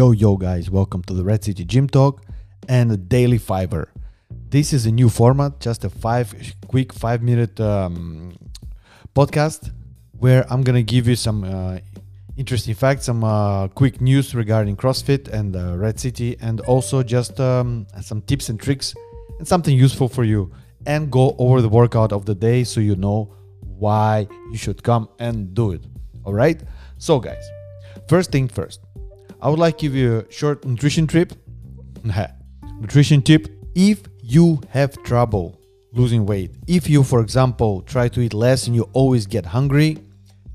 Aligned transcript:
Yo, 0.00 0.12
yo, 0.12 0.34
guys, 0.34 0.70
welcome 0.70 1.02
to 1.02 1.12
the 1.12 1.22
Red 1.22 1.44
City 1.44 1.62
Gym 1.62 1.86
Talk 1.86 2.22
and 2.70 2.90
the 2.90 2.96
Daily 2.96 3.36
Fiber. 3.36 3.92
This 4.48 4.72
is 4.72 4.86
a 4.86 4.90
new 4.90 5.10
format, 5.10 5.60
just 5.60 5.84
a 5.84 5.90
five 5.90 6.34
quick 6.66 6.94
five 6.94 7.22
minute 7.22 7.60
um, 7.60 8.34
podcast 9.14 9.70
where 10.12 10.50
I'm 10.50 10.62
gonna 10.62 10.82
give 10.82 11.06
you 11.06 11.16
some 11.16 11.44
uh, 11.44 11.80
interesting 12.38 12.74
facts, 12.74 13.04
some 13.04 13.22
uh, 13.22 13.68
quick 13.68 14.00
news 14.00 14.34
regarding 14.34 14.74
CrossFit 14.74 15.28
and 15.28 15.54
uh, 15.54 15.76
Red 15.76 16.00
City, 16.00 16.34
and 16.40 16.60
also 16.60 17.02
just 17.02 17.38
um, 17.38 17.86
some 18.00 18.22
tips 18.22 18.48
and 18.48 18.58
tricks 18.58 18.94
and 19.38 19.46
something 19.46 19.76
useful 19.76 20.08
for 20.08 20.24
you. 20.24 20.50
And 20.86 21.12
go 21.12 21.36
over 21.38 21.60
the 21.60 21.68
workout 21.68 22.10
of 22.10 22.24
the 22.24 22.34
day 22.34 22.64
so 22.64 22.80
you 22.80 22.96
know 22.96 23.34
why 23.60 24.28
you 24.50 24.56
should 24.56 24.82
come 24.82 25.10
and 25.18 25.52
do 25.52 25.72
it. 25.72 25.84
All 26.24 26.32
right. 26.32 26.58
So, 26.96 27.20
guys, 27.20 27.46
first 28.08 28.32
thing 28.32 28.48
first 28.48 28.80
I 29.42 29.48
would 29.48 29.58
like 29.58 29.78
to 29.78 29.82
give 29.82 29.94
you 29.94 30.18
a 30.18 30.32
short 30.32 30.66
nutrition 30.66 31.06
tip. 31.06 31.32
nutrition 32.78 33.22
tip. 33.22 33.48
If 33.74 34.02
you 34.22 34.60
have 34.68 35.02
trouble 35.02 35.58
losing 35.92 36.26
weight, 36.26 36.50
if 36.66 36.90
you, 36.90 37.02
for 37.02 37.20
example, 37.20 37.80
try 37.82 38.08
to 38.08 38.20
eat 38.20 38.34
less 38.34 38.66
and 38.66 38.76
you 38.76 38.88
always 38.92 39.26
get 39.26 39.46
hungry, 39.46 39.96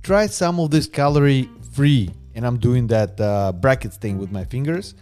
try 0.03 0.27
some 0.27 0.59
of 0.59 0.69
this 0.69 0.85
calorie 0.85 1.49
free. 1.73 2.11
And 2.35 2.45
I'm 2.45 2.57
doing 2.57 2.85
that 2.87 3.19
uh, 3.19 3.53
brackets 3.53 3.97
thing 3.97 4.19
with 4.19 4.31
my 4.31 4.43
fingers. 4.43 4.93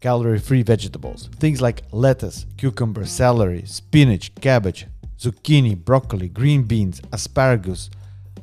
Calorie 0.00 0.40
free 0.40 0.64
vegetables. 0.64 1.28
Things 1.38 1.62
like 1.62 1.82
lettuce, 1.92 2.46
cucumber, 2.56 3.04
celery, 3.04 3.62
spinach, 3.64 4.34
cabbage, 4.40 4.86
zucchini, 5.18 5.76
broccoli, 5.76 6.28
green 6.28 6.64
beans, 6.64 7.00
asparagus, 7.12 7.90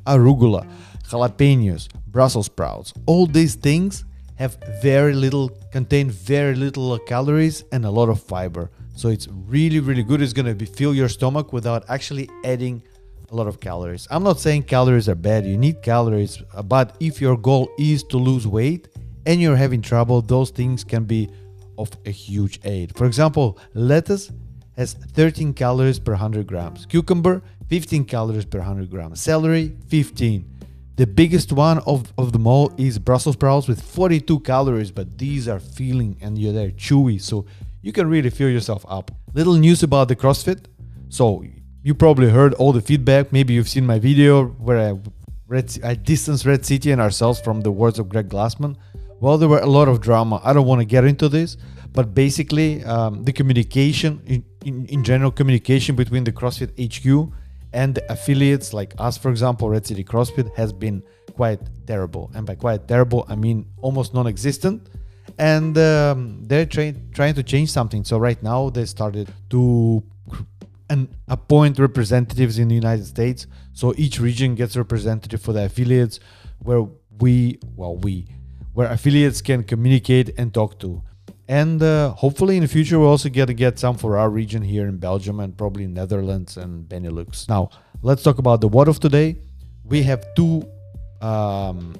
arugula, 0.06 0.66
jalapenos, 1.04 1.88
Brussels 2.06 2.46
sprouts. 2.46 2.94
All 3.06 3.26
these 3.26 3.54
things 3.54 4.04
have 4.36 4.56
very 4.82 5.14
little 5.14 5.50
contain 5.70 6.10
very 6.10 6.54
little 6.54 6.98
calories 6.98 7.64
and 7.72 7.84
a 7.84 7.90
lot 7.90 8.08
of 8.08 8.20
fiber. 8.20 8.70
So 8.94 9.08
it's 9.08 9.28
really 9.30 9.80
really 9.80 10.02
good. 10.02 10.20
It's 10.22 10.32
going 10.32 10.56
to 10.56 10.66
fill 10.66 10.94
your 10.94 11.08
stomach 11.08 11.52
without 11.52 11.84
actually 11.88 12.28
adding 12.44 12.82
a 13.30 13.34
lot 13.34 13.46
of 13.46 13.60
calories. 13.60 14.06
I'm 14.10 14.22
not 14.22 14.38
saying 14.40 14.64
calories 14.64 15.08
are 15.08 15.14
bad. 15.14 15.46
You 15.46 15.56
need 15.56 15.82
calories 15.82 16.42
uh, 16.54 16.62
but 16.62 16.96
if 17.00 17.20
your 17.20 17.36
goal 17.36 17.70
is 17.78 18.02
to 18.04 18.18
lose 18.18 18.46
weight 18.46 18.88
and 19.26 19.40
you're 19.40 19.56
having 19.56 19.82
trouble 19.82 20.22
those 20.22 20.50
things 20.50 20.84
can 20.84 21.04
be 21.04 21.30
of 21.78 21.90
a 22.06 22.10
huge 22.10 22.60
aid. 22.64 22.96
For 22.96 23.06
example 23.06 23.58
lettuce 23.74 24.30
has 24.76 24.94
13 24.94 25.54
calories 25.54 25.98
per 25.98 26.12
100 26.12 26.46
grams. 26.46 26.86
Cucumber 26.86 27.42
15 27.68 28.04
calories 28.04 28.44
per 28.44 28.58
100 28.58 28.90
grams. 28.90 29.20
Celery 29.20 29.76
15 29.88 30.61
the 30.96 31.06
biggest 31.06 31.52
one 31.52 31.78
of, 31.80 32.12
of 32.18 32.32
them 32.32 32.46
all 32.46 32.72
is 32.76 32.98
Brussels 32.98 33.34
sprouts 33.34 33.66
with 33.66 33.80
42 33.80 34.40
calories, 34.40 34.90
but 34.90 35.18
these 35.18 35.48
are 35.48 35.58
filling 35.58 36.18
and 36.20 36.36
they're 36.36 36.70
chewy, 36.70 37.20
so 37.20 37.46
you 37.80 37.92
can 37.92 38.08
really 38.08 38.30
fill 38.30 38.50
yourself 38.50 38.84
up. 38.88 39.10
Little 39.32 39.54
news 39.54 39.82
about 39.82 40.08
the 40.08 40.16
CrossFit. 40.16 40.66
So 41.08 41.44
you 41.82 41.94
probably 41.94 42.30
heard 42.30 42.54
all 42.54 42.72
the 42.72 42.80
feedback. 42.80 43.32
Maybe 43.32 43.54
you've 43.54 43.68
seen 43.68 43.86
my 43.86 43.98
video 43.98 44.46
where 44.46 44.78
I 44.78 44.98
read, 45.48 45.78
I 45.82 45.94
distanced 45.94 46.46
Red 46.46 46.64
City 46.64 46.90
and 46.92 47.00
ourselves 47.00 47.40
from 47.40 47.62
the 47.62 47.70
words 47.70 47.98
of 47.98 48.08
Greg 48.08 48.28
Glassman. 48.28 48.76
Well, 49.20 49.38
there 49.38 49.48
were 49.48 49.60
a 49.60 49.66
lot 49.66 49.88
of 49.88 50.00
drama. 50.00 50.40
I 50.44 50.52
don't 50.52 50.66
want 50.66 50.80
to 50.80 50.84
get 50.84 51.04
into 51.04 51.28
this, 51.28 51.56
but 51.92 52.14
basically, 52.14 52.84
um, 52.84 53.24
the 53.24 53.32
communication 53.32 54.20
in, 54.26 54.44
in, 54.64 54.86
in 54.86 55.04
general, 55.04 55.30
communication 55.30 55.96
between 55.96 56.24
the 56.24 56.32
CrossFit 56.32 56.70
HQ 56.78 57.32
and 57.72 57.98
affiliates 58.08 58.72
like 58.72 58.94
us, 58.98 59.16
for 59.16 59.30
example, 59.30 59.68
Red 59.68 59.86
City 59.86 60.04
CrossFit 60.04 60.54
has 60.56 60.72
been 60.72 61.02
quite 61.34 61.60
terrible. 61.86 62.30
And 62.34 62.46
by 62.46 62.54
quite 62.54 62.86
terrible, 62.86 63.24
I 63.28 63.36
mean 63.36 63.66
almost 63.80 64.14
non 64.14 64.26
existent. 64.26 64.88
And 65.38 65.76
um, 65.78 66.44
they're 66.44 66.66
try- 66.66 66.94
trying 67.14 67.34
to 67.34 67.42
change 67.42 67.70
something. 67.70 68.04
So 68.04 68.18
right 68.18 68.42
now, 68.42 68.70
they 68.70 68.84
started 68.84 69.28
to 69.50 70.02
and 70.90 71.08
appoint 71.28 71.78
representatives 71.78 72.58
in 72.58 72.68
the 72.68 72.74
United 72.74 73.06
States. 73.06 73.46
So 73.72 73.94
each 73.96 74.20
region 74.20 74.54
gets 74.54 74.76
representative 74.76 75.40
for 75.40 75.54
the 75.54 75.64
affiliates, 75.64 76.20
where 76.58 76.86
we, 77.18 77.58
well, 77.74 77.96
we, 77.96 78.26
where 78.74 78.88
affiliates 78.88 79.40
can 79.40 79.64
communicate 79.64 80.34
and 80.36 80.52
talk 80.52 80.78
to 80.80 81.02
and 81.52 81.82
uh, 81.82 82.14
hopefully 82.14 82.56
in 82.56 82.62
the 82.62 82.68
future 82.76 82.98
we're 82.98 83.12
also 83.14 83.28
going 83.28 83.46
to 83.46 83.52
get 83.52 83.78
some 83.78 83.94
for 84.02 84.16
our 84.16 84.30
region 84.30 84.62
here 84.62 84.86
in 84.86 84.96
belgium 84.96 85.38
and 85.40 85.54
probably 85.54 85.86
netherlands 85.86 86.56
and 86.56 86.88
benelux. 86.88 87.46
Now 87.46 87.68
let's 88.00 88.22
talk 88.22 88.38
about 88.38 88.62
the 88.62 88.68
WOD 88.68 88.88
of 88.88 89.00
today. 89.00 89.36
We 89.84 90.02
have 90.04 90.24
two 90.34 90.64
um, 91.20 91.94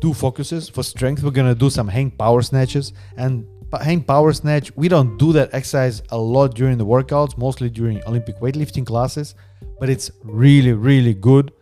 two 0.00 0.14
focuses. 0.14 0.68
For 0.68 0.84
strength 0.84 1.24
we're 1.24 1.38
going 1.40 1.52
to 1.52 1.60
do 1.66 1.68
some 1.68 1.88
hang 1.88 2.12
power 2.12 2.42
snatches. 2.42 2.92
And 3.16 3.44
hang 3.88 4.04
power 4.04 4.32
snatch 4.32 4.66
we 4.76 4.86
don't 4.86 5.18
do 5.18 5.32
that 5.32 5.52
exercise 5.52 6.00
a 6.10 6.18
lot 6.34 6.54
during 6.54 6.78
the 6.78 6.86
workouts 6.86 7.36
mostly 7.36 7.68
during 7.68 7.96
olympic 8.04 8.36
weightlifting 8.38 8.86
classes. 8.86 9.34
But 9.80 9.88
it's 9.90 10.12
really 10.22 10.74
really 10.74 11.14
good 11.30 11.52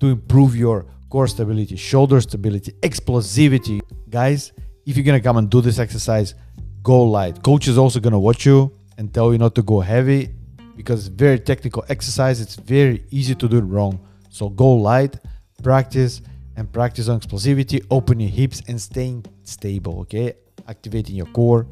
to 0.00 0.06
improve 0.16 0.56
your 0.56 0.86
core 1.10 1.28
stability 1.28 1.76
shoulder 1.76 2.20
stability 2.20 2.72
explosivity. 2.90 3.80
Guys 4.10 4.52
if 4.84 4.96
you're 4.96 5.04
to 5.14 5.20
come 5.20 5.36
and 5.36 5.48
do 5.48 5.60
this 5.60 5.78
exercise 5.78 6.34
go 6.82 7.02
light. 7.04 7.42
Coach 7.42 7.68
is 7.68 7.78
also 7.78 8.00
to 8.00 8.18
watch 8.18 8.46
you 8.46 8.72
and 8.98 9.12
tell 9.12 9.32
you 9.32 9.38
not 9.38 9.54
to 9.54 9.62
go 9.62 9.80
heavy 9.80 10.30
because 10.76 11.06
it's 11.06 11.14
very 11.14 11.38
technical 11.38 11.84
exercise. 11.88 12.40
It's 12.40 12.56
very 12.56 13.04
easy 13.10 13.34
to 13.34 13.48
do 13.48 13.58
it 13.58 13.62
wrong. 13.62 14.00
So 14.30 14.48
go 14.48 14.72
light, 14.72 15.16
practice, 15.62 16.22
and 16.56 16.70
practice 16.70 17.08
on 17.08 17.20
explosivity, 17.20 17.84
open 17.90 18.20
your 18.20 18.30
hips 18.30 18.62
and 18.68 18.80
staying 18.80 19.24
stable, 19.44 20.00
okay? 20.00 20.34
Activating 20.68 21.16
your 21.16 21.26
core 21.26 21.66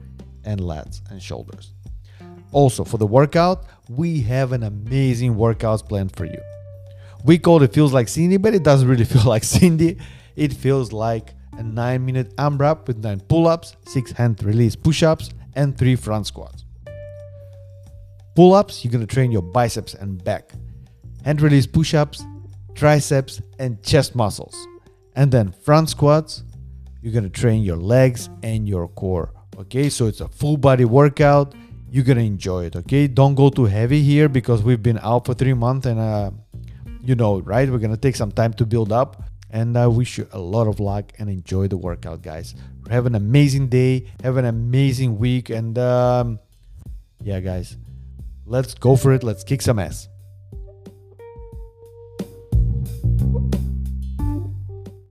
and 0.45 0.61
lats 0.61 1.01
and 1.11 1.23
shoulders. 1.23 1.73
Also, 2.53 2.85
for 2.85 2.99
the 2.99 3.07
workout, 3.07 3.67
we 3.89 4.21
have 4.23 4.53
an 4.53 4.63
amazing 4.63 5.35
workouts 5.35 5.87
planned 5.87 6.15
for 6.17 6.25
you. 6.25 6.41
We 7.25 7.39
call 7.39 7.63
it 7.63 7.73
feels 7.73 7.93
like 7.93 8.09
Cindy, 8.09 8.39
but 8.39 8.55
it 8.55 8.63
doesn't 8.63 8.89
really 8.89 9.05
feel 9.13 9.25
like 9.25 9.45
Cindy. 9.45 9.99
It 10.37 10.53
feels 10.53 10.93
like 10.93 11.35
a 11.57 11.63
9 11.63 12.05
minute 12.05 12.33
arm 12.39 12.59
AMRAP 12.59 12.87
with 12.87 12.99
9 12.99 13.21
pull 13.21 13.47
ups, 13.47 13.77
6 13.87 14.13
hand 14.13 14.43
release 14.43 14.77
push 14.77 15.03
ups, 15.03 15.31
and 15.55 15.77
3 15.77 15.97
front 15.97 16.27
squats. 16.27 16.65
Pull 18.37 18.55
ups, 18.55 18.85
you're 18.85 18.93
gonna 18.93 19.07
train 19.07 19.31
your 19.31 19.43
biceps 19.43 19.95
and 19.95 20.23
back. 20.23 20.53
Hand 21.25 21.41
release 21.43 21.67
push 21.67 21.95
ups, 21.95 22.25
triceps, 22.75 23.41
and 23.59 23.83
chest 23.83 24.15
muscles. 24.15 24.57
And 25.17 25.31
then 25.31 25.53
front 25.53 25.91
squats, 25.91 26.45
you're 27.03 27.13
gonna 27.13 27.29
train 27.29 27.63
your 27.63 27.77
legs 27.77 28.31
and 28.43 28.69
your 28.69 28.89
core. 28.89 29.33
Okay, 29.59 29.91
so 29.91 30.07
it's 30.07 30.21
a 30.21 30.29
full 30.29 30.57
body 30.57 30.85
workout. 30.85 31.55
You're 31.91 32.05
gonna 32.05 32.21
enjoy 32.21 32.67
it. 32.67 32.77
Okay, 32.77 33.09
don't 33.09 33.35
go 33.35 33.51
too 33.51 33.65
heavy 33.65 34.03
here 34.03 34.29
because 34.29 34.63
we've 34.63 34.83
been 34.83 34.99
out 35.03 35.27
for 35.27 35.35
three 35.35 35.55
months 35.55 35.87
and 35.87 35.99
uh, 35.99 36.31
you 37.03 37.15
know, 37.15 37.41
right? 37.41 37.69
We're 37.69 37.79
gonna 37.79 37.97
take 37.97 38.17
some 38.17 38.33
time 38.33 38.53
to 38.55 38.67
build 38.67 38.93
up. 38.93 39.23
And 39.53 39.77
I 39.77 39.87
wish 39.89 40.19
you 40.19 40.29
a 40.33 40.39
lot 40.39 40.69
of 40.69 40.79
luck 40.79 41.13
and 41.19 41.29
enjoy 41.29 41.67
the 41.69 41.77
workout, 41.77 42.23
guys. 42.23 42.55
Have 42.89 43.07
an 43.07 43.15
amazing 43.15 43.69
day. 43.69 44.07
Have 44.23 44.37
an 44.37 44.45
amazing 44.45 45.19
week. 45.19 45.51
And 45.51 45.77
um, 45.79 46.39
yeah, 47.23 47.41
guys, 47.41 47.77
let's 48.47 48.75
go 48.75 48.97
for 48.97 49.13
it. 49.13 49.23
Let's 49.23 49.43
kick 49.43 49.63
some 49.63 49.79
ass. 49.79 50.09